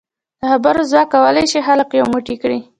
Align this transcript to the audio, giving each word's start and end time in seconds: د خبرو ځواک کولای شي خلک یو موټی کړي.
د 0.39 0.41
خبرو 0.51 0.81
ځواک 0.91 1.07
کولای 1.13 1.45
شي 1.51 1.59
خلک 1.67 1.87
یو 1.99 2.05
موټی 2.13 2.35
کړي. 2.41 2.59